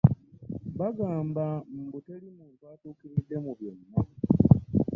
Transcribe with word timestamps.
Bagamba 0.79 1.45
mbu 1.81 1.99
teri 2.05 2.27
muntu 2.37 2.63
atuukiridde 2.73 3.35
mu 3.43 3.51
byonna. 3.57 3.99